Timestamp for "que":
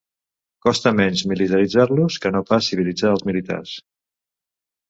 2.25-2.33